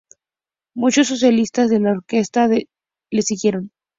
Muchos 0.73 1.09
solistas 1.09 1.69
de 1.69 1.79
la 1.79 1.91
orquesta 1.91 2.47
le 2.47 3.21
siguieron. 3.21 3.69